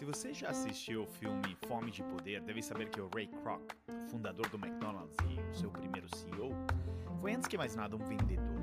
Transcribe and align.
Se 0.00 0.06
você 0.06 0.32
já 0.32 0.48
assistiu 0.48 1.02
o 1.02 1.06
filme 1.06 1.54
Fome 1.68 1.90
de 1.90 2.02
Poder, 2.02 2.40
deve 2.40 2.62
saber 2.62 2.88
que 2.88 2.98
o 2.98 3.10
Ray 3.14 3.26
Kroc, 3.26 3.60
fundador 4.08 4.48
do 4.48 4.56
McDonald's 4.56 5.14
e 5.28 5.38
o 5.38 5.54
seu 5.54 5.70
primeiro 5.70 6.08
CEO, 6.16 6.54
foi 7.20 7.34
antes 7.34 7.46
que 7.46 7.58
mais 7.58 7.76
nada 7.76 7.96
um 7.96 7.98
vendedor. 7.98 8.62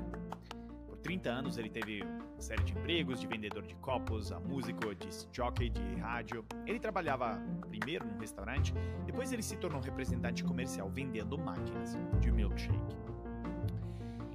Por 0.84 0.96
30 0.96 1.30
anos 1.30 1.56
ele 1.56 1.70
teve 1.70 2.02
uma 2.02 2.40
série 2.40 2.64
de 2.64 2.72
empregos 2.72 3.20
de 3.20 3.28
vendedor 3.28 3.62
de 3.62 3.76
copos, 3.76 4.32
a 4.32 4.40
músico, 4.40 4.92
de 4.96 5.08
jockey 5.30 5.70
de 5.70 5.94
rádio. 6.00 6.44
Ele 6.66 6.80
trabalhava 6.80 7.40
primeiro 7.68 8.04
num 8.04 8.18
restaurante, 8.18 8.74
depois 9.06 9.32
ele 9.32 9.44
se 9.44 9.56
tornou 9.58 9.80
representante 9.80 10.42
comercial 10.42 10.90
vendendo 10.90 11.38
máquinas 11.38 11.96
de 12.18 12.32
milkshake. 12.32 12.96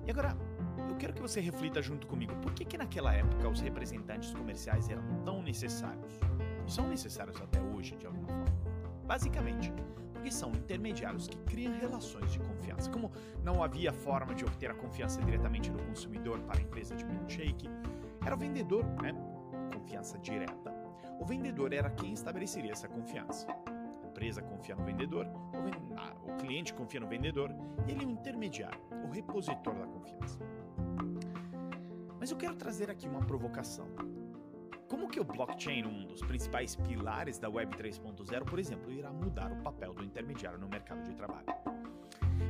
E 0.08 0.10
agora, 0.10 0.38
eu 0.90 0.96
quero 0.96 1.12
que 1.12 1.22
você 1.22 1.42
reflita 1.42 1.82
junto 1.82 2.08
comigo, 2.08 2.34
por 2.38 2.54
que 2.54 2.64
que 2.64 2.78
naquela 2.78 3.14
época 3.14 3.50
os 3.50 3.60
representantes 3.60 4.34
comerciais 4.34 4.88
eram 4.88 5.04
tão 5.26 5.42
necessários? 5.42 6.18
São 6.68 6.88
necessários 6.88 7.40
até 7.42 7.60
hoje, 7.62 7.96
de 7.96 8.06
alguma 8.06 8.28
forma. 8.28 8.46
Basicamente, 9.06 9.72
porque 10.14 10.32
são 10.32 10.52
intermediários 10.52 11.28
que 11.28 11.36
criam 11.40 11.78
relações 11.78 12.32
de 12.32 12.40
confiança. 12.40 12.90
Como 12.90 13.12
não 13.44 13.62
havia 13.62 13.92
forma 13.92 14.34
de 14.34 14.46
obter 14.46 14.72
a 14.72 14.74
confiança 14.74 15.22
diretamente 15.22 15.70
do 15.70 15.84
consumidor 15.84 16.40
para 16.42 16.60
a 16.60 16.62
empresa 16.62 16.96
de 16.96 17.04
milkshake, 17.04 17.70
era 18.26 18.34
o 18.34 18.38
vendedor, 18.38 18.86
né? 19.02 19.14
Confiança 19.74 20.18
direta. 20.20 20.74
O 21.20 21.26
vendedor 21.26 21.74
era 21.74 21.90
quem 21.90 22.14
estabeleceria 22.14 22.72
essa 22.72 22.88
confiança. 22.88 23.48
A 23.68 24.08
empresa 24.08 24.42
confia 24.42 24.76
no 24.76 24.86
vendedor, 24.86 25.28
o, 25.28 25.62
ven... 25.62 25.74
ah, 25.98 26.14
o 26.24 26.38
cliente 26.38 26.74
confia 26.74 27.02
no 27.02 27.08
vendedor 27.08 27.54
e 27.86 27.92
ele 27.92 28.06
é 28.06 28.08
o 28.08 28.10
intermediário, 28.10 28.80
o 29.06 29.10
repositor 29.10 29.74
da 29.76 29.88
confiança. 29.88 30.40
Mas 32.18 32.32
eu 32.32 32.38
quero 32.38 32.56
trazer 32.56 32.90
aqui 32.90 33.10
uma 33.10 33.20
provocação. 33.20 33.88
Como 34.94 35.10
que 35.10 35.20
o 35.20 35.24
blockchain, 35.24 35.88
um 35.88 36.06
dos 36.06 36.22
principais 36.22 36.76
pilares 36.76 37.40
da 37.40 37.50
Web 37.50 37.76
3.0, 37.76 38.46
por 38.46 38.60
exemplo, 38.60 38.92
irá 38.92 39.12
mudar 39.12 39.52
o 39.52 39.56
papel 39.56 39.92
do 39.92 40.04
intermediário 40.04 40.60
no 40.60 40.70
mercado 40.70 41.02
de 41.02 41.16
trabalho? 41.16 41.48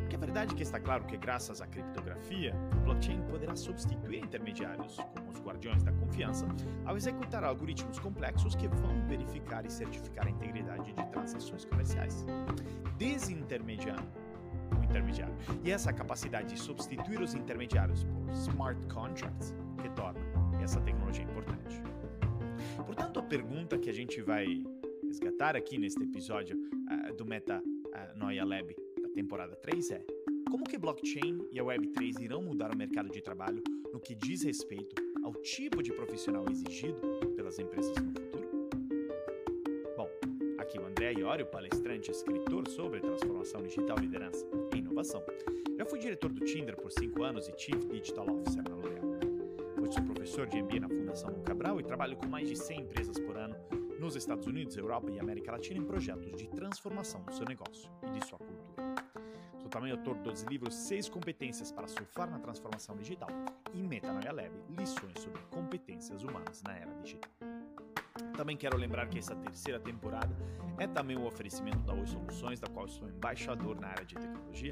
Porque 0.02 0.14
a 0.14 0.20
verdade 0.20 0.54
é 0.54 0.58
que 0.58 0.62
está 0.62 0.78
claro 0.78 1.06
que, 1.06 1.16
graças 1.16 1.62
à 1.62 1.68
criptografia, 1.68 2.54
o 2.76 2.82
blockchain 2.82 3.22
poderá 3.32 3.56
substituir 3.56 4.26
intermediários, 4.26 4.98
como 5.16 5.30
os 5.30 5.40
guardiões 5.40 5.84
da 5.84 5.94
confiança, 5.94 6.46
ao 6.84 6.98
executar 6.98 7.46
algoritmos 7.46 7.98
complexos 7.98 8.56
que 8.56 8.68
vão 8.68 9.08
verificar 9.08 9.66
e 9.66 9.72
certificar 9.72 10.28
a 10.28 10.30
integridade 10.30 10.92
de 10.92 11.06
transações 11.12 11.64
comerciais, 11.64 12.26
desintermediando 12.98 14.12
o 14.78 14.84
intermediário. 14.84 15.34
E 15.64 15.72
essa 15.72 15.94
capacidade 15.94 16.50
de 16.50 16.60
substituir 16.60 17.22
os 17.22 17.36
intermediários 17.36 18.04
por 18.04 18.30
smart 18.34 18.86
contracts 18.94 19.56
que 19.82 19.88
torna 19.92 20.20
essa 20.62 20.82
tecnologia 20.82 21.24
importante. 21.24 21.93
Portanto, 22.86 23.20
a 23.20 23.24
pergunta 23.24 23.78
que 23.78 23.90
a 23.90 23.94
gente 23.94 24.22
vai 24.22 24.64
resgatar 25.08 25.56
aqui 25.56 25.78
neste 25.78 26.02
episódio 26.04 26.58
uh, 26.58 27.14
do 27.14 27.26
Meta 27.26 27.62
uh, 27.62 28.18
Noia 28.18 28.44
Lab 28.44 28.76
da 29.02 29.10
temporada 29.10 29.56
3 29.56 29.92
é: 29.92 30.06
como 30.50 30.66
que 30.66 30.78
blockchain 30.78 31.48
e 31.52 31.60
a 31.60 31.64
Web3 31.64 32.22
irão 32.22 32.42
mudar 32.42 32.74
o 32.74 32.78
mercado 32.78 33.10
de 33.10 33.22
trabalho 33.22 33.64
no 33.92 34.00
que 34.00 34.16
diz 34.16 34.44
respeito 34.44 34.96
ao 35.24 35.34
tipo 35.34 35.82
de 35.82 35.92
profissional 35.92 36.46
exigido 36.50 37.00
pelas 37.36 37.58
empresas 37.60 37.96
no 37.98 38.12
futuro? 38.12 38.70
Bom, 39.98 40.10
aqui 40.60 40.78
o 40.80 40.86
André 40.86 41.14
Iorio, 41.14 41.46
palestrante 41.46 42.10
e 42.10 42.12
escritor 42.12 42.68
sobre 42.68 43.00
transformação 43.00 43.62
digital, 43.62 43.98
liderança 43.98 44.46
e 44.74 44.78
inovação. 44.78 45.24
Já 45.78 45.86
fui 45.86 46.00
diretor 46.00 46.32
do 46.32 46.46
Tinder 46.46 46.76
por 46.76 46.92
5 46.92 47.24
anos 47.24 47.48
e 47.48 47.54
Chief 47.58 47.84
Digital 47.86 48.30
Officer 48.30 48.64
na 48.64 48.76
L'Oréal. 48.76 49.03
Professor 50.24 50.48
de 50.48 50.64
MBA 50.64 50.80
na 50.80 50.88
Fundação 50.88 51.44
Cabral 51.44 51.82
e 51.82 51.84
trabalho 51.84 52.16
com 52.16 52.26
mais 52.26 52.48
de 52.48 52.56
100 52.56 52.80
empresas 52.80 53.20
por 53.20 53.36
ano 53.36 53.58
nos 54.00 54.16
Estados 54.16 54.48
Unidos, 54.48 54.78
Europa 54.78 55.12
e 55.12 55.20
América 55.20 55.52
Latina 55.52 55.78
em 55.78 55.84
projetos 55.84 56.34
de 56.38 56.48
transformação 56.48 57.22
do 57.24 57.34
seu 57.34 57.46
negócio 57.46 57.92
e 58.08 58.10
de 58.10 58.26
sua 58.26 58.40
cultura. 58.40 58.86
Sou 59.60 59.68
também 59.68 59.92
autor 59.92 60.16
dos 60.20 60.44
livros 60.44 60.76
Seis 60.76 61.10
Competências 61.10 61.74
para 61.74 61.90
Surfar 61.90 62.32
na 62.32 62.40
Transformação 62.40 62.96
Digital 62.96 63.28
e 63.74 63.84
Metanoia 63.84 64.32
Lab, 64.32 64.54
lições 64.70 65.20
sobre 65.20 65.42
competências 65.52 66.24
humanas 66.24 66.64
na 66.64 66.74
era 66.74 66.94
digital. 67.02 67.30
Também 68.36 68.58
quero 68.58 68.78
lembrar 68.78 69.08
que 69.08 69.20
essa 69.20 69.36
terceira 69.36 69.80
temporada 69.80 70.36
é 70.80 70.88
também 70.88 71.18
um 71.18 71.26
oferecimento 71.26 71.80
da 71.80 71.94
Oi 71.94 72.08
Soluções, 72.08 72.60
da 72.60 72.68
qual 72.68 72.88
sou 72.88 73.08
embaixador 73.08 73.80
na 73.80 73.90
área 73.90 74.06
de 74.06 74.16
tecnologia. 74.16 74.72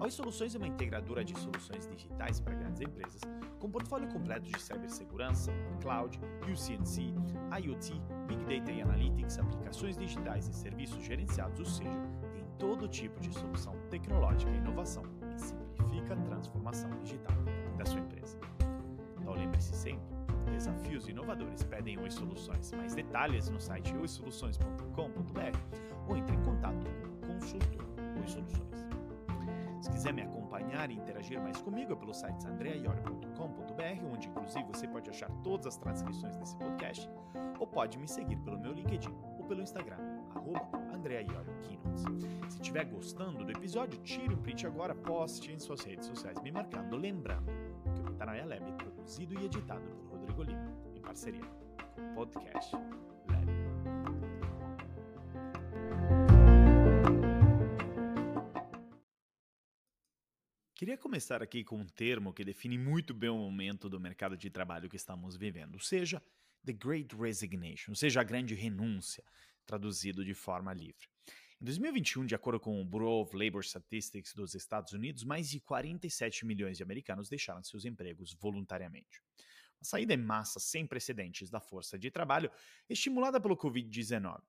A 0.00 0.04
Oi 0.04 0.10
Soluções 0.10 0.54
é 0.54 0.58
uma 0.58 0.66
integradora 0.66 1.24
de 1.24 1.38
soluções 1.38 1.86
digitais 1.86 2.40
para 2.40 2.54
grandes 2.54 2.80
empresas, 2.80 3.20
com 3.60 3.70
portfólio 3.70 4.08
completo 4.08 4.50
de 4.50 4.60
cibersegurança, 4.60 5.52
cloud, 5.80 6.18
UCNC, 6.42 7.14
IoT, 7.62 8.02
Big 8.26 8.44
Data 8.44 8.72
e 8.72 8.82
Analytics, 8.82 9.38
aplicações 9.38 9.96
digitais 9.96 10.48
e 10.48 10.52
serviços 10.52 11.04
gerenciados, 11.04 11.60
ou 11.60 11.66
seja, 11.66 11.90
tem 12.32 12.44
todo 12.58 12.88
tipo 12.88 13.20
de 13.20 13.32
solução 13.32 13.74
tecnológica 13.88 14.50
e 14.50 14.56
inovação 14.56 15.04
que 15.30 15.40
simplifica 15.40 16.14
a 16.14 16.16
transformação 16.16 16.90
digital 16.98 17.36
da 17.78 17.84
sua 17.84 18.00
empresa. 18.00 18.36
Então 19.20 19.34
lembre-se 19.34 19.76
sempre, 19.76 20.19
desafios 20.50 21.08
inovadores 21.08 21.62
pedem 21.62 21.98
Oi 21.98 22.10
Soluções. 22.10 22.72
Mais 22.72 22.94
detalhes 22.94 23.48
no 23.48 23.60
site 23.60 23.96
oisoluções.com.br 23.96 25.58
ou 26.08 26.16
entre 26.16 26.36
em 26.36 26.42
contato 26.42 26.84
com 26.84 27.32
o 27.32 27.34
consultor 27.34 27.86
Oi 28.20 28.28
Soluções. 28.28 28.70
Se 29.80 29.90
quiser 29.90 30.12
me 30.12 30.22
acompanhar 30.22 30.90
e 30.90 30.94
interagir 30.94 31.40
mais 31.40 31.60
comigo 31.60 31.92
é 31.92 31.96
pelo 31.96 32.12
site 32.12 32.46
andreaiori.com.br, 32.46 34.04
onde 34.12 34.28
inclusive 34.28 34.64
você 34.64 34.86
pode 34.86 35.08
achar 35.08 35.30
todas 35.42 35.66
as 35.66 35.76
transcrições 35.78 36.36
desse 36.36 36.56
podcast, 36.56 37.08
ou 37.58 37.66
pode 37.66 37.98
me 37.98 38.06
seguir 38.06 38.36
pelo 38.36 38.58
meu 38.58 38.72
LinkedIn 38.72 39.14
ou 39.38 39.44
pelo 39.44 39.62
Instagram, 39.62 39.96
arroba 40.34 40.68
Se 42.46 42.56
estiver 42.56 42.84
gostando 42.84 43.44
do 43.44 43.50
episódio, 43.50 43.98
tire 44.02 44.34
um 44.34 44.38
print 44.38 44.66
agora, 44.66 44.94
poste 44.94 45.50
em 45.50 45.58
suas 45.58 45.82
redes 45.82 46.06
sociais, 46.06 46.40
me 46.42 46.52
marcando, 46.52 46.96
lembrando 46.96 47.50
que 47.94 48.00
o 48.00 48.04
Metanoia 48.04 48.44
Lab 48.44 48.62
é 48.62 48.72
produzido 48.72 49.34
e 49.34 49.46
editado 49.46 49.82
por 50.08 50.09
Rodrigo 50.30 50.42
Lima, 50.44 50.96
em 50.96 51.00
parceria 51.00 51.44
com 51.94 52.12
o 52.12 52.14
podcast 52.14 52.76
Lab. 52.76 53.46
Queria 60.74 60.96
começar 60.96 61.42
aqui 61.42 61.64
com 61.64 61.76
um 61.76 61.86
termo 61.86 62.32
que 62.32 62.44
define 62.44 62.78
muito 62.78 63.12
bem 63.12 63.28
o 63.28 63.36
momento 63.36 63.88
do 63.88 63.98
mercado 63.98 64.36
de 64.36 64.48
trabalho 64.50 64.88
que 64.88 64.96
estamos 64.96 65.36
vivendo, 65.36 65.78
seja, 65.80 66.22
The 66.64 66.72
Great 66.72 67.14
Resignation, 67.16 67.90
ou 67.90 67.96
seja, 67.96 68.20
a 68.20 68.24
grande 68.24 68.54
renúncia, 68.54 69.24
traduzido 69.66 70.24
de 70.24 70.32
forma 70.32 70.72
livre. 70.72 71.08
Em 71.60 71.64
2021, 71.64 72.24
de 72.24 72.34
acordo 72.34 72.58
com 72.60 72.80
o 72.80 72.84
Bureau 72.84 73.20
of 73.22 73.36
Labor 73.36 73.62
Statistics 73.62 74.32
dos 74.32 74.54
Estados 74.54 74.92
Unidos, 74.92 75.24
mais 75.24 75.50
de 75.50 75.60
47 75.60 76.46
milhões 76.46 76.78
de 76.78 76.82
americanos 76.82 77.28
deixaram 77.28 77.62
seus 77.62 77.84
empregos 77.84 78.32
voluntariamente. 78.32 79.20
Uma 79.80 79.86
saída 79.86 80.12
em 80.12 80.18
massa 80.18 80.60
sem 80.60 80.86
precedentes 80.86 81.48
da 81.48 81.58
força 81.58 81.98
de 81.98 82.10
trabalho, 82.10 82.50
estimulada 82.88 83.40
pelo 83.40 83.56
Covid-19. 83.56 84.42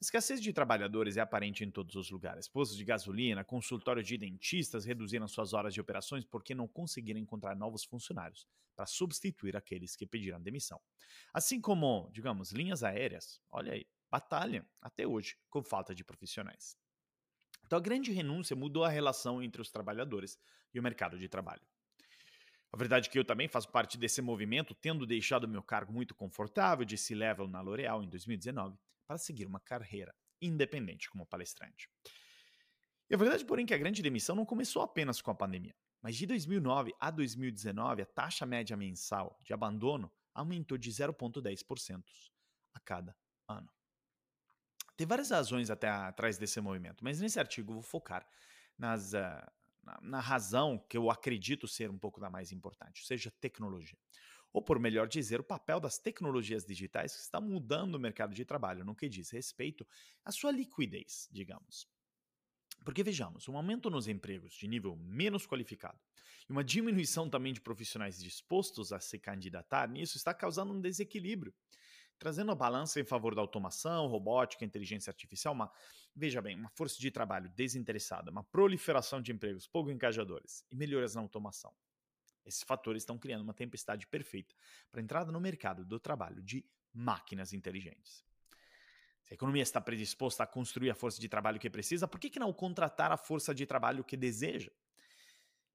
A 0.00 0.04
escassez 0.04 0.40
de 0.40 0.52
trabalhadores 0.52 1.16
é 1.16 1.20
aparente 1.20 1.64
em 1.64 1.70
todos 1.72 1.96
os 1.96 2.08
lugares. 2.08 2.46
Postos 2.46 2.78
de 2.78 2.84
gasolina, 2.84 3.42
consultórios 3.42 4.06
de 4.06 4.16
dentistas 4.16 4.84
reduziram 4.84 5.26
suas 5.26 5.52
horas 5.52 5.74
de 5.74 5.80
operações 5.80 6.24
porque 6.24 6.54
não 6.54 6.68
conseguiram 6.68 7.18
encontrar 7.18 7.56
novos 7.56 7.82
funcionários 7.82 8.46
para 8.76 8.86
substituir 8.86 9.56
aqueles 9.56 9.96
que 9.96 10.06
pediram 10.06 10.40
demissão. 10.40 10.80
Assim 11.34 11.60
como, 11.60 12.08
digamos, 12.12 12.52
linhas 12.52 12.84
aéreas, 12.84 13.40
olha 13.50 13.72
aí, 13.72 13.88
batalham 14.08 14.64
até 14.80 15.04
hoje 15.04 15.36
com 15.50 15.64
falta 15.64 15.92
de 15.92 16.04
profissionais. 16.04 16.78
Então 17.66 17.76
a 17.76 17.82
grande 17.82 18.12
renúncia 18.12 18.54
mudou 18.54 18.84
a 18.84 18.88
relação 18.88 19.42
entre 19.42 19.60
os 19.60 19.68
trabalhadores 19.68 20.38
e 20.72 20.78
o 20.78 20.82
mercado 20.82 21.18
de 21.18 21.28
trabalho. 21.28 21.66
A 22.72 22.76
verdade 22.76 23.08
é 23.08 23.10
que 23.10 23.18
eu 23.18 23.24
também 23.24 23.48
faço 23.48 23.68
parte 23.70 23.96
desse 23.96 24.20
movimento, 24.20 24.74
tendo 24.74 25.06
deixado 25.06 25.48
meu 25.48 25.62
cargo 25.62 25.92
muito 25.92 26.14
confortável 26.14 26.84
de 26.84 26.98
C-Level 26.98 27.48
na 27.48 27.60
L'Oréal 27.60 28.02
em 28.02 28.08
2019 28.08 28.76
para 29.06 29.16
seguir 29.16 29.46
uma 29.46 29.58
carreira 29.58 30.14
independente 30.40 31.08
como 31.10 31.26
palestrante. 31.26 31.88
E 33.08 33.14
a 33.14 33.18
verdade, 33.18 33.44
porém, 33.44 33.64
é 33.64 33.68
que 33.68 33.74
a 33.74 33.78
grande 33.78 34.02
demissão 34.02 34.36
não 34.36 34.44
começou 34.44 34.82
apenas 34.82 35.22
com 35.22 35.30
a 35.30 35.34
pandemia, 35.34 35.74
mas 36.02 36.14
de 36.14 36.26
2009 36.26 36.94
a 37.00 37.10
2019 37.10 38.02
a 38.02 38.06
taxa 38.06 38.44
média 38.44 38.76
mensal 38.76 39.38
de 39.42 39.54
abandono 39.54 40.12
aumentou 40.34 40.76
de 40.76 40.90
0,10% 40.90 42.04
a 42.74 42.80
cada 42.80 43.16
ano. 43.48 43.72
Tem 44.94 45.06
várias 45.06 45.30
razões 45.30 45.70
até 45.70 45.88
atrás 45.88 46.36
desse 46.36 46.60
movimento, 46.60 47.02
mas 47.02 47.20
nesse 47.20 47.38
artigo 47.38 47.72
vou 47.72 47.82
focar 47.82 48.28
nas, 48.76 49.14
uh, 49.14 49.50
na, 49.88 49.98
na 50.02 50.20
razão 50.20 50.78
que 50.88 50.96
eu 50.96 51.10
acredito 51.10 51.66
ser 51.66 51.90
um 51.90 51.98
pouco 51.98 52.20
da 52.20 52.28
mais 52.28 52.52
importante, 52.52 53.00
ou 53.00 53.06
seja, 53.06 53.30
tecnologia 53.40 53.98
ou 54.52 54.62
por 54.62 54.78
melhor 54.78 55.06
dizer, 55.06 55.40
o 55.40 55.44
papel 55.44 55.78
das 55.78 55.98
tecnologias 55.98 56.64
digitais 56.64 57.14
que 57.14 57.20
está 57.20 57.40
mudando 57.40 57.94
o 57.94 58.00
mercado 58.00 58.34
de 58.34 58.44
trabalho 58.44 58.84
no 58.84 58.94
que 58.94 59.08
diz 59.08 59.30
respeito 59.30 59.86
à 60.24 60.32
sua 60.32 60.50
liquidez, 60.50 61.28
digamos. 61.30 61.86
Porque 62.84 63.02
vejamos, 63.02 63.48
um 63.48 63.56
aumento 63.56 63.90
nos 63.90 64.08
empregos 64.08 64.54
de 64.54 64.66
nível 64.66 64.96
menos 64.96 65.46
qualificado 65.46 65.98
e 66.48 66.52
uma 66.52 66.64
diminuição 66.64 67.28
também 67.28 67.52
de 67.52 67.60
profissionais 67.60 68.18
dispostos 68.18 68.92
a 68.92 69.00
se 69.00 69.18
candidatar 69.18 69.88
nisso 69.88 70.16
está 70.16 70.32
causando 70.32 70.72
um 70.72 70.80
desequilíbrio. 70.80 71.52
Trazendo 72.18 72.50
a 72.50 72.54
balança 72.54 73.00
em 73.00 73.04
favor 73.04 73.34
da 73.34 73.40
automação, 73.40 74.06
robótica, 74.06 74.64
inteligência 74.64 75.10
artificial, 75.10 75.54
uma, 75.54 75.70
veja 76.14 76.42
bem, 76.42 76.56
uma 76.56 76.68
força 76.70 76.98
de 76.98 77.10
trabalho 77.10 77.48
desinteressada, 77.50 78.30
uma 78.30 78.42
proliferação 78.42 79.20
de 79.22 79.32
empregos 79.32 79.66
pouco 79.66 79.90
engajadores 79.90 80.64
e 80.70 80.76
melhoras 80.76 81.14
na 81.14 81.20
automação. 81.20 81.72
Esses 82.44 82.62
fatores 82.62 83.02
estão 83.02 83.18
criando 83.18 83.42
uma 83.42 83.54
tempestade 83.54 84.06
perfeita 84.06 84.54
para 84.90 85.00
a 85.00 85.04
entrada 85.04 85.30
no 85.30 85.40
mercado 85.40 85.84
do 85.84 86.00
trabalho 86.00 86.42
de 86.42 86.64
máquinas 86.92 87.52
inteligentes. 87.52 88.24
Se 89.22 89.34
a 89.34 89.36
economia 89.36 89.62
está 89.62 89.80
predisposta 89.80 90.42
a 90.42 90.46
construir 90.46 90.90
a 90.90 90.94
força 90.94 91.20
de 91.20 91.28
trabalho 91.28 91.60
que 91.60 91.68
precisa, 91.68 92.08
por 92.08 92.18
que, 92.18 92.30
que 92.30 92.38
não 92.38 92.52
contratar 92.52 93.12
a 93.12 93.16
força 93.16 93.54
de 93.54 93.66
trabalho 93.66 94.02
que 94.02 94.16
deseja? 94.16 94.72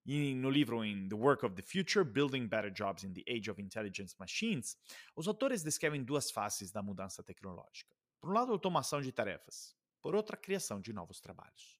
E 0.05 0.33
no 0.33 0.49
livro 0.49 0.81
The 0.81 1.15
Work 1.15 1.45
of 1.45 1.55
the 1.55 1.61
Future, 1.61 2.03
Building 2.03 2.47
Better 2.47 2.71
Jobs 2.71 3.03
in 3.03 3.13
the 3.13 3.23
Age 3.27 3.49
of 3.49 3.61
Intelligence 3.61 4.15
Machines, 4.19 4.77
os 5.15 5.27
autores 5.27 5.63
descrevem 5.63 6.03
duas 6.03 6.29
faces 6.29 6.71
da 6.71 6.81
mudança 6.81 7.23
tecnológica. 7.23 7.95
Por 8.19 8.29
um 8.29 8.33
lado, 8.33 8.51
a 8.51 8.55
automação 8.55 9.01
de 9.01 9.11
tarefas, 9.11 9.75
por 10.01 10.15
outra, 10.15 10.35
a 10.35 10.39
criação 10.39 10.81
de 10.81 10.91
novos 10.91 11.21
trabalhos. 11.21 11.79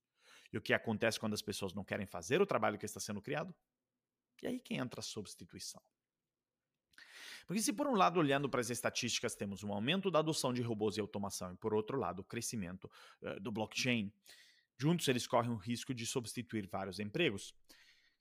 E 0.52 0.58
o 0.58 0.62
que 0.62 0.74
acontece 0.74 1.20
quando 1.20 1.34
as 1.34 1.42
pessoas 1.42 1.74
não 1.74 1.84
querem 1.84 2.06
fazer 2.06 2.42
o 2.42 2.46
trabalho 2.46 2.78
que 2.78 2.86
está 2.86 3.00
sendo 3.00 3.22
criado? 3.22 3.54
E 4.42 4.48
aí 4.48 4.60
que 4.60 4.76
entra 4.76 5.00
a 5.00 5.04
substituição. 5.04 5.82
Porque 7.46 7.62
se 7.62 7.74
por 7.74 7.88
um 7.88 7.96
lado, 7.96 8.20
olhando 8.20 8.50
para 8.50 8.62
as 8.62 8.70
estatísticas, 8.70 9.36
temos 9.36 9.64
um 9.64 9.74
aumento 9.74 10.10
da 10.10 10.20
adoção 10.20 10.54
de 10.54 10.62
robôs 10.62 10.96
e 10.96 11.02
automação, 11.02 11.52
e 11.52 11.58
por 11.58 11.74
outro 11.74 11.98
lado, 11.98 12.20
o 12.20 12.24
crescimento 12.24 12.90
uh, 13.22 13.40
do 13.40 13.52
blockchain, 13.52 14.14
juntos 14.78 15.08
eles 15.08 15.28
correm 15.28 15.52
o 15.52 15.56
risco 15.56 15.94
de 15.94 16.06
substituir 16.06 16.68
vários 16.68 17.00
empregos. 17.00 17.54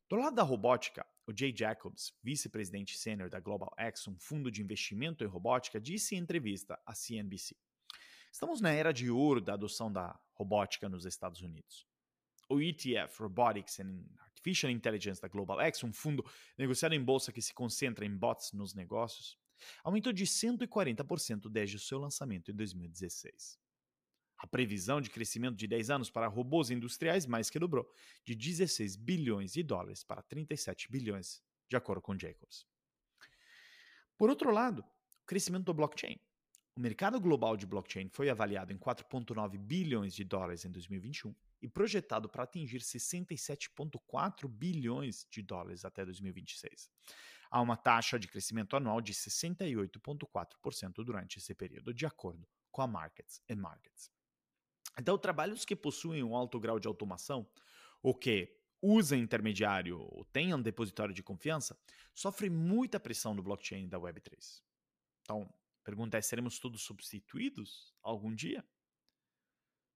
Do 0.08 0.16
lado 0.16 0.34
da 0.34 0.43
robótica, 0.43 1.06
o 1.26 1.32
Jay 1.34 1.54
Jacobs, 1.56 2.12
vice-presidente 2.22 2.99
sênior 2.99 3.31
da 3.31 3.40
Global 3.40 3.72
X, 3.78 4.06
um 4.08 4.19
fundo 4.19 4.50
de 4.50 4.62
investimento 4.62 5.25
em 5.25 5.26
robótica, 5.26 5.81
disse 5.81 6.14
em 6.14 6.19
entrevista 6.19 6.78
à 6.84 6.94
CNBC: 6.94 7.56
Estamos 8.31 8.60
na 8.60 8.70
era 8.70 8.93
de 8.93 9.10
ouro 9.10 9.40
da 9.40 9.54
adoção 9.54 9.93
da 9.93 10.19
robótica 10.32 10.88
nos 10.88 11.06
Estados 11.06 11.40
Unidos. 11.40 11.87
O 12.49 12.60
ETF 12.60 13.22
Robotics 13.22 13.81
and 13.81 14.04
Artificial 14.19 14.70
Intelligence 14.70 15.20
da 15.20 15.28
Global 15.28 15.60
X, 15.60 15.84
um 15.84 15.93
fundo 15.93 16.25
negociado 16.58 16.94
em 16.94 17.02
bolsa 17.02 17.32
que 17.32 17.40
se 17.40 17.54
concentra 17.54 18.04
em 18.04 18.14
bots 18.14 18.52
nos 18.52 18.75
negócios, 18.75 19.38
aumentou 19.84 20.12
de 20.12 20.25
140% 20.26 21.49
desde 21.49 21.76
o 21.76 21.81
seu 21.81 21.99
lançamento 21.99 22.50
em 22.50 22.54
2016. 22.54 23.62
A 24.43 24.47
previsão 24.49 25.00
de 25.00 25.09
crescimento 25.09 25.55
de 25.55 25.69
10 25.69 25.89
anos 25.89 26.11
para 26.11 26.27
robôs 26.27 26.69
industriais 26.69 27.27
mais 27.27 27.49
que 27.49 27.61
dobrou, 27.61 27.89
de 28.25 28.35
16 28.35 28.97
bilhões 28.97 29.53
de 29.53 29.62
dólares 29.62 30.03
para 30.03 30.21
37 30.21 30.91
bilhões, 30.91 31.41
de 31.69 31.77
acordo 31.77 32.03
com 32.03 32.19
Jacobs. 32.19 32.67
Por 34.19 34.29
outro 34.29 34.50
lado, 34.50 34.81
o 34.81 35.25
crescimento 35.25 35.67
do 35.67 35.73
blockchain. 35.73 36.19
O 36.75 36.81
mercado 36.81 37.21
global 37.21 37.56
de 37.56 37.67
blockchain 37.67 38.09
foi 38.09 38.31
avaliado 38.31 38.73
em 38.73 38.79
4,9 38.79 39.56
bilhões 39.59 40.12
de 40.12 40.25
dólares 40.25 40.65
em 40.65 40.73
2021 40.73 41.33
e 41.61 41.69
projetado 41.69 42.29
para 42.29 42.43
atingir 42.43 42.81
67,4 42.81 44.49
bilhões 44.49 45.25
de 45.31 45.41
dólares 45.41 45.85
até 45.85 46.05
2026. 46.05 46.91
Há 47.49 47.61
uma 47.61 47.77
taxa 47.77 48.19
de 48.19 48.27
crescimento 48.27 48.75
anual 48.75 49.00
de 49.00 49.15
68,4% 49.15 51.05
durante 51.05 51.38
esse 51.38 51.55
período, 51.55 51.95
de 51.95 52.06
acordo 52.06 52.45
com 52.73 52.83
a 52.83 52.88
Markets 52.88 53.41
and 53.49 53.56
Markets. 53.56 54.11
Então, 54.99 55.17
trabalhos 55.17 55.65
que 55.65 55.75
possuem 55.75 56.23
um 56.23 56.37
alto 56.37 56.61
grau 56.61 56.79
de 56.79 56.87
automação, 56.87 57.47
ou 58.03 58.15
que 58.15 58.55
usam 58.81 59.17
intermediário 59.17 60.00
ou 60.00 60.25
tenham 60.27 60.61
depositório 60.61 61.15
de 61.15 61.23
confiança, 61.23 61.79
sofrem 62.15 62.50
muita 62.50 62.99
pressão 62.99 63.35
do 63.35 63.43
blockchain 63.43 63.89
da 63.89 63.99
Web3. 63.99 64.62
Então, 65.23 65.43
a 65.43 65.85
pergunta 65.85 66.19
é: 66.19 66.21
seremos 66.21 66.59
todos 66.59 66.83
substituídos 66.83 67.94
algum 68.03 68.35
dia? 68.35 68.65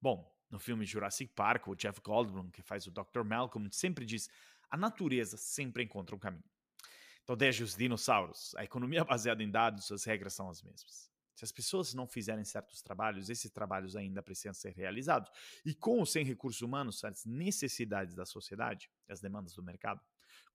Bom, 0.00 0.32
no 0.48 0.58
filme 0.58 0.86
Jurassic 0.86 1.32
Park, 1.34 1.66
o 1.66 1.74
Jeff 1.74 2.00
Goldblum, 2.00 2.50
que 2.50 2.62
faz 2.62 2.86
o 2.86 2.90
Dr. 2.90 3.24
Malcolm, 3.24 3.68
sempre 3.72 4.04
diz: 4.04 4.30
a 4.70 4.76
natureza 4.76 5.36
sempre 5.36 5.82
encontra 5.82 6.14
um 6.14 6.18
caminho. 6.18 6.44
Então, 7.24 7.36
desde 7.36 7.64
os 7.64 7.74
dinossauros, 7.74 8.54
a 8.54 8.62
economia 8.62 9.02
baseada 9.04 9.42
em 9.42 9.50
dados, 9.50 9.90
as 9.90 10.04
regras 10.04 10.32
são 10.32 10.48
as 10.48 10.62
mesmas. 10.62 11.10
Se 11.36 11.44
as 11.44 11.52
pessoas 11.52 11.92
não 11.92 12.06
fizerem 12.08 12.44
certos 12.44 12.80
trabalhos, 12.80 13.28
esses 13.28 13.50
trabalhos 13.50 13.94
ainda 13.94 14.22
precisam 14.22 14.54
ser 14.54 14.72
realizados. 14.72 15.30
E 15.66 15.74
com 15.74 15.98
ou 15.98 16.06
sem 16.06 16.24
recursos 16.24 16.62
humanos, 16.62 17.04
as 17.04 17.26
necessidades 17.26 18.14
da 18.14 18.24
sociedade, 18.24 18.90
as 19.06 19.20
demandas 19.20 19.54
do 19.54 19.62
mercado, 19.62 20.00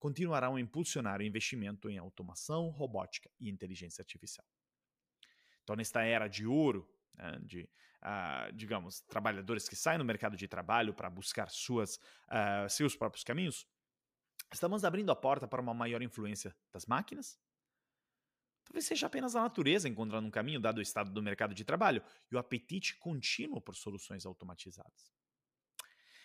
continuarão 0.00 0.56
a 0.56 0.60
impulsionar 0.60 1.20
o 1.20 1.22
investimento 1.22 1.88
em 1.88 1.98
automação, 1.98 2.68
robótica 2.70 3.30
e 3.38 3.48
inteligência 3.48 4.02
artificial. 4.02 4.44
Então, 5.62 5.76
nesta 5.76 6.02
era 6.02 6.26
de 6.26 6.44
ouro, 6.44 6.92
né, 7.14 7.38
de, 7.44 7.62
uh, 8.02 8.52
digamos, 8.52 9.02
trabalhadores 9.02 9.68
que 9.68 9.76
saem 9.76 9.98
no 9.98 10.04
mercado 10.04 10.36
de 10.36 10.48
trabalho 10.48 10.92
para 10.92 11.08
buscar 11.08 11.48
suas, 11.48 11.94
uh, 12.26 12.68
seus 12.68 12.96
próprios 12.96 13.22
caminhos, 13.22 13.68
estamos 14.52 14.84
abrindo 14.84 15.12
a 15.12 15.16
porta 15.16 15.46
para 15.46 15.62
uma 15.62 15.72
maior 15.72 16.02
influência 16.02 16.52
das 16.72 16.86
máquinas, 16.86 17.38
Talvez 18.72 18.86
seja 18.86 19.06
apenas 19.06 19.36
a 19.36 19.42
natureza 19.42 19.86
encontrando 19.86 20.26
um 20.26 20.30
caminho, 20.30 20.58
dado 20.58 20.78
o 20.78 20.80
estado 20.80 21.10
do 21.10 21.22
mercado 21.22 21.54
de 21.54 21.62
trabalho 21.62 22.02
e 22.30 22.34
o 22.34 22.38
apetite 22.38 22.96
contínuo 22.96 23.60
por 23.60 23.76
soluções 23.76 24.24
automatizadas. 24.24 25.12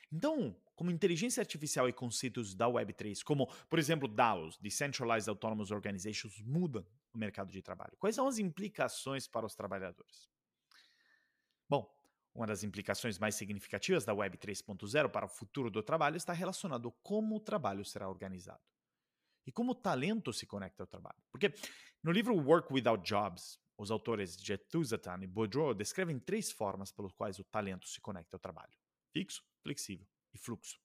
Então, 0.09 0.55
como 0.73 0.89
inteligência 0.89 1.41
artificial 1.41 1.89
e 1.89 1.93
conceitos 1.93 2.55
da 2.55 2.65
Web3, 2.65 3.21
como, 3.21 3.47
por 3.69 3.77
exemplo, 3.77 4.07
DAOs, 4.07 4.57
Decentralized 4.59 5.29
Autonomous 5.29 5.71
Organizations, 5.71 6.39
mudam 6.39 6.87
o 7.13 7.17
mercado 7.17 7.51
de 7.51 7.61
trabalho? 7.61 7.97
Quais 7.99 8.15
são 8.15 8.25
as 8.25 8.39
implicações 8.39 9.27
para 9.27 9.45
os 9.45 9.53
trabalhadores? 9.53 10.31
Bom, 11.67 11.93
uma 12.33 12.47
das 12.47 12.63
implicações 12.63 13.19
mais 13.19 13.35
significativas 13.35 14.05
da 14.05 14.13
Web 14.13 14.37
3.0 14.37 15.09
para 15.09 15.25
o 15.25 15.29
futuro 15.29 15.69
do 15.69 15.83
trabalho 15.83 16.15
está 16.15 16.31
relacionado 16.31 16.87
a 16.87 16.91
como 17.03 17.35
o 17.35 17.41
trabalho 17.41 17.83
será 17.83 18.07
organizado 18.07 18.63
e 19.47 19.51
como 19.51 19.71
o 19.71 19.75
talento 19.75 20.33
se 20.33 20.45
conecta 20.45 20.83
ao 20.83 20.87
trabalho. 20.87 21.17
Porque 21.31 21.53
no 22.03 22.11
livro 22.11 22.35
Work 22.35 22.71
Without 22.71 23.01
Jobs, 23.09 23.57
os 23.77 23.89
autores 23.89 24.35
Jetuzatan 24.35 25.23
e 25.23 25.27
Boudreau 25.27 25.73
descrevem 25.73 26.19
três 26.19 26.51
formas 26.51 26.91
pelas 26.91 27.13
quais 27.13 27.39
o 27.39 27.43
talento 27.45 27.87
se 27.87 28.01
conecta 28.01 28.35
ao 28.35 28.39
trabalho: 28.39 28.73
fixo, 29.13 29.43
flexível 29.63 30.05
e 30.33 30.37
fluxo. 30.37 30.77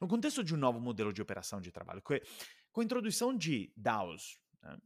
No 0.00 0.08
contexto 0.08 0.42
de 0.42 0.54
um 0.54 0.58
novo 0.58 0.80
modelo 0.80 1.12
de 1.12 1.22
operação 1.22 1.60
de 1.60 1.70
trabalho, 1.70 2.02
com 2.02 2.80
a 2.80 2.84
introdução 2.84 3.36
de 3.36 3.72
DAOs, 3.76 4.40
né, 4.60 4.76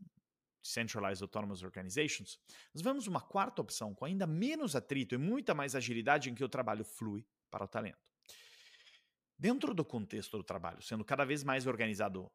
Centralized 0.62 1.22
Autonomous 1.22 1.62
Organizations, 1.62 2.38
nós 2.72 2.82
vemos 2.82 3.06
uma 3.06 3.20
quarta 3.20 3.62
opção 3.62 3.94
com 3.94 4.04
ainda 4.04 4.26
menos 4.26 4.76
atrito 4.76 5.14
e 5.14 5.18
muita 5.18 5.54
mais 5.54 5.74
agilidade 5.74 6.30
em 6.30 6.34
que 6.34 6.44
o 6.44 6.48
trabalho 6.48 6.84
flui 6.84 7.26
para 7.50 7.64
o 7.64 7.68
talento. 7.68 7.98
Dentro 9.36 9.74
do 9.74 9.84
contexto 9.84 10.36
do 10.36 10.44
trabalho, 10.44 10.80
sendo 10.82 11.04
cada 11.04 11.24
vez 11.24 11.42
mais 11.42 11.66
organizado 11.66 12.30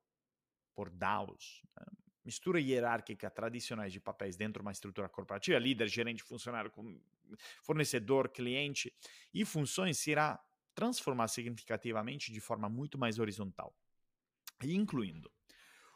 por 0.78 0.92
DAOs, 0.92 1.64
né? 1.76 1.86
mistura 2.24 2.60
hierárquica 2.60 3.32
tradicionais 3.32 3.92
de 3.92 4.00
papéis 4.00 4.38
dentro 4.38 4.62
de 4.62 4.68
uma 4.68 4.72
estrutura 4.72 5.10
corporativa, 5.10 5.58
líder, 5.58 5.88
gerente, 5.88 6.22
funcionário, 6.22 6.72
fornecedor, 7.64 8.30
cliente 8.30 8.94
e 9.34 9.44
funções, 9.44 9.98
se 9.98 10.12
irá 10.12 10.40
transformar 10.76 11.30
significativamente 11.30 12.32
de 12.32 12.40
forma 12.40 12.70
muito 12.70 12.96
mais 12.96 13.18
horizontal, 13.18 13.76
incluindo 14.62 15.32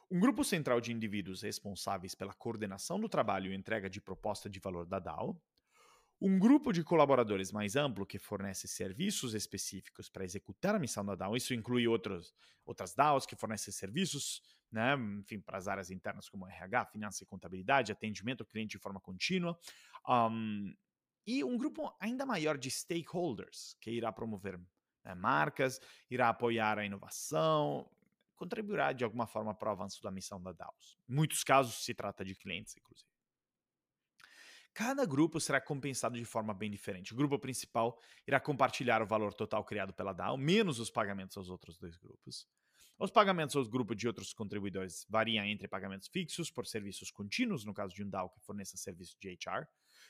um 0.10 0.20
grupo 0.20 0.44
central 0.44 0.82
de 0.82 0.92
indivíduos 0.92 1.44
responsáveis 1.44 2.16
pela 2.16 2.34
coordenação 2.34 3.00
do 3.00 3.08
trabalho 3.08 3.52
e 3.52 3.56
entrega 3.56 3.88
de 3.88 4.02
proposta 4.02 4.50
de 4.50 4.60
valor 4.60 4.88
da 4.88 4.98
DAO, 4.98 5.40
um 6.20 6.40
grupo 6.40 6.72
de 6.72 6.84
colaboradores 6.84 7.52
mais 7.52 7.76
amplo 7.76 8.06
que 8.06 8.18
fornece 8.18 8.68
serviços 8.68 9.36
específicos 9.36 10.10
para 10.10 10.24
executar 10.24 10.74
a 10.74 10.80
missão 10.80 11.06
da 11.06 11.14
DAO. 11.14 11.38
Isso 11.38 11.54
inclui 11.54 11.88
outros, 11.88 12.34
outras 12.66 12.94
DAOs 12.94 13.26
que 13.26 13.36
fornecem 13.36 13.74
serviços, 13.74 14.42
né, 14.72 14.96
enfim, 15.20 15.40
para 15.40 15.58
as 15.58 15.68
áreas 15.68 15.92
internas 15.92 16.30
como 16.30 16.48
RH, 16.48 16.86
finança 16.86 17.24
e 17.24 17.28
contabilidade, 17.28 17.92
atendimento 17.92 18.42
ao 18.42 18.48
cliente 18.48 18.78
de 18.78 18.82
forma 18.82 19.00
contínua. 19.00 19.60
Um, 20.08 20.74
e 21.28 21.44
um 21.44 21.58
grupo 21.58 21.94
ainda 22.00 22.26
maior 22.26 22.58
de 22.58 22.72
stakeholders, 22.72 23.76
que 23.80 23.92
irá 23.92 24.12
promover 24.12 24.60
né, 25.04 25.14
marcas, 25.14 25.80
irá 26.10 26.30
apoiar 26.30 26.80
a 26.80 26.86
inovação, 26.86 27.90
contribuirá 28.36 28.92
de 28.92 29.04
alguma 29.04 29.28
forma 29.28 29.54
para 29.54 29.70
o 29.70 29.72
avanço 29.72 30.02
da 30.02 30.10
missão 30.10 30.42
da 30.42 30.52
DAOs. 30.52 30.98
Em 31.08 31.14
muitos 31.14 31.44
casos 31.44 31.84
se 31.84 31.94
trata 31.94 32.26
de 32.26 32.34
clientes, 32.36 32.76
inclusive. 32.76 33.12
Cada 34.74 35.06
grupo 35.06 35.40
será 35.40 35.60
compensado 35.60 36.18
de 36.18 36.24
forma 36.24 36.54
bem 36.54 36.72
diferente. 36.72 37.14
O 37.14 37.16
grupo 37.16 37.38
principal 37.38 38.00
irá 38.26 38.40
compartilhar 38.40 39.02
o 39.02 39.06
valor 39.06 39.34
total 39.34 39.66
criado 39.66 39.94
pela 39.94 40.14
DAO, 40.14 40.38
menos 40.38 40.80
os 40.80 40.90
pagamentos 40.90 41.36
aos 41.38 41.50
outros 41.50 41.78
dois 41.78 41.98
grupos. 41.98 42.48
Os 43.02 43.10
pagamentos 43.10 43.56
aos 43.56 43.68
grupos 43.68 43.98
de 43.98 44.06
outros 44.06 44.32
contribuidores 44.32 45.08
variam 45.10 45.44
entre 45.44 45.68
pagamentos 45.68 46.08
fixos 46.08 46.52
por 46.52 46.68
serviços 46.68 47.10
contínuos, 47.10 47.66
no 47.66 47.74
caso 47.74 47.96
de 47.96 48.04
um 48.04 48.08
DAO 48.08 48.30
que 48.30 48.40
forneça 48.40 48.78
serviço 48.78 49.18
de 49.20 49.28
HR, 49.28 49.66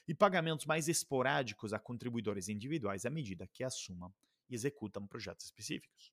e 0.09 0.13
pagamentos 0.13 0.65
mais 0.65 0.89
esporádicos 0.89 1.71
a 1.71 1.79
contribuidores 1.79 2.49
individuais 2.49 3.05
à 3.05 3.09
medida 3.09 3.47
que 3.47 3.63
assumam 3.63 4.13
e 4.49 4.55
executam 4.55 5.07
projetos 5.07 5.45
específicos. 5.45 6.11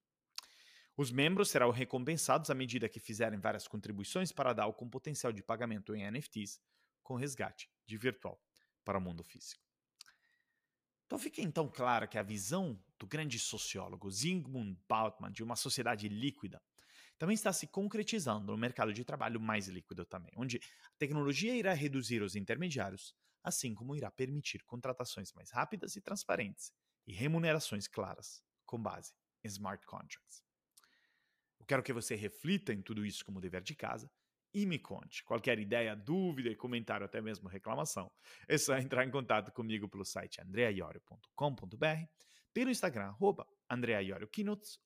Os 0.97 1.11
membros 1.11 1.51
serão 1.51 1.73
recompensados 1.73 2.49
à 2.49 2.55
medida 2.55 2.89
que 2.89 3.01
fizerem 3.01 3.41
várias 3.41 3.67
contribuições 3.67 4.31
para 4.31 4.51
a 4.51 4.55
DAO 4.55 4.73
com 4.73 4.89
potencial 4.89 5.33
de 5.33 5.43
pagamento 5.43 5.97
em 5.97 6.09
NFTs 6.09 6.61
com 7.03 7.17
resgate 7.17 7.69
de 7.87 7.97
virtual 7.97 8.41
para 8.85 8.99
o 8.99 9.01
mundo 9.01 9.25
físico. 9.25 9.68
Então 11.09 11.19
fica 11.19 11.41
então 11.41 11.67
claro 11.67 12.07
que 12.07 12.19
a 12.19 12.23
visão 12.23 12.79
do 12.99 13.07
grande 13.07 13.39
sociólogo 13.39 14.11
Zygmunt 14.11 14.77
Bauman 14.87 15.33
de 15.33 15.43
uma 15.43 15.57
sociedade 15.57 16.07
líquida 16.07 16.63
também 17.17 17.33
está 17.33 17.51
se 17.51 17.67
concretizando 17.67 18.53
no 18.53 18.59
mercado 18.59 18.93
de 18.93 19.03
trabalho 19.07 19.41
mais 19.41 19.69
líquido 19.69 20.05
também, 20.05 20.35
onde 20.37 20.61
a 20.85 20.99
tecnologia 20.99 21.57
irá 21.57 21.73
reduzir 21.73 22.21
os 22.21 22.37
intermediários, 22.37 23.15
assim 23.43 23.75
como 23.75 23.97
irá 23.97 24.11
permitir 24.11 24.63
contratações 24.65 25.33
mais 25.33 25.51
rápidas 25.51 25.97
e 25.97 26.03
transparentes 26.03 26.75
e 27.07 27.15
remunerações 27.15 27.89
claras 27.89 28.45
com 28.67 28.79
base 28.79 29.15
em 29.43 29.49
smart 29.49 29.87
contracts. 29.87 30.45
Eu 31.59 31.65
quero 31.65 31.83
que 31.83 31.93
você 31.95 32.17
reflita 32.17 32.71
em 32.71 32.83
tudo 32.83 33.07
isso 33.07 33.25
como 33.25 33.41
dever 33.41 33.63
de 33.63 33.75
casa 33.75 34.11
e 34.59 34.67
me 34.67 34.79
conte. 34.79 35.23
Qualquer 35.23 35.61
ideia, 35.61 35.95
dúvida 35.95 36.55
comentário, 36.57 37.07
até 37.07 37.21
mesmo 37.21 37.49
reclamação, 37.49 38.11
é 38.49 38.59
só 38.59 38.77
entrar 38.77 39.05
em 39.05 39.11
contato 39.11 39.53
comigo 39.53 39.89
pelo 39.89 40.05
site 40.05 40.41
andreaiorio.com.br, 40.41 42.07
pelo 42.53 42.71
Instagram, 42.71 43.05
arroba 43.05 43.47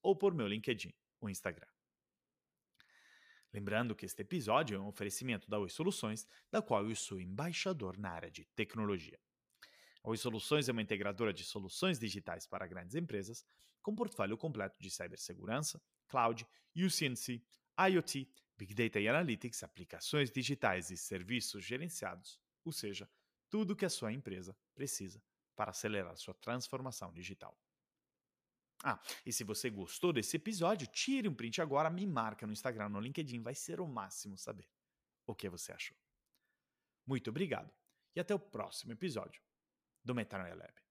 ou 0.03 0.15
por 0.15 0.35
meu 0.35 0.47
LinkedIn, 0.47 0.93
o 1.23 1.31
Instagram. 1.31 1.67
Lembrando 3.51 3.95
que 3.95 4.05
este 4.05 4.21
episódio 4.21 4.77
é 4.77 4.81
um 4.81 4.89
oferecimento 4.89 5.49
da 5.49 5.59
Oi 5.59 5.71
Soluções, 5.71 6.27
da 6.51 6.61
qual 6.61 6.87
eu 6.87 6.95
sou 6.95 7.19
embaixador 7.19 7.97
na 7.97 8.11
área 8.11 8.31
de 8.31 8.45
tecnologia. 8.55 9.19
A 10.03 10.11
Oi 10.11 10.19
Soluções 10.19 10.69
é 10.69 10.73
uma 10.73 10.83
integradora 10.83 11.33
de 11.33 11.45
soluções 11.45 11.99
digitais 11.99 12.47
para 12.47 12.67
grandes 12.67 12.95
empresas, 12.95 13.43
com 13.81 13.95
portfólio 13.95 14.37
completo 14.37 14.79
de 14.79 14.91
cibersegurança, 14.91 15.81
cloud, 16.09 16.47
UCNC, 16.77 17.43
IoT, 17.79 18.29
Big 18.57 18.75
Data 18.75 19.01
e 19.01 19.09
Analytics, 19.09 19.63
aplicações 19.63 20.31
digitais 20.31 20.91
e 20.91 20.97
serviços 20.97 21.65
gerenciados, 21.65 22.41
ou 22.65 22.73
seja, 22.73 23.11
tudo 23.49 23.77
que 23.77 23.85
a 23.85 23.91
sua 23.91 24.13
empresa 24.13 24.57
precisa 24.75 25.23
para 25.57 25.71
acelerar 25.71 26.17
sua 26.17 26.35
transformação 26.35 27.13
digital. 27.13 27.59
Ah, 28.85 29.01
e 29.25 29.33
se 29.33 29.45
você 29.45 29.71
gostou 29.71 30.13
desse 30.13 30.37
episódio, 30.37 30.89
tire 30.89 31.29
um 31.29 31.35
print 31.35 31.61
agora, 31.63 31.89
me 31.89 32.07
marca 32.07 32.47
no 32.47 32.53
Instagram, 32.53 32.89
no 32.89 33.01
LinkedIn, 33.01 33.41
vai 33.41 33.55
ser 33.55 33.81
o 33.81 33.87
máximo 33.87 34.37
saber 34.37 34.69
o 35.27 35.35
que 35.35 35.49
você 35.49 35.73
achou. 35.73 35.97
Muito 37.07 37.31
obrigado 37.31 37.73
e 38.15 38.21
até 38.21 38.35
o 38.35 38.39
próximo 38.39 38.93
episódio 38.93 39.41
do 40.05 40.15
Metanoia 40.15 40.55
Lab. 40.55 40.82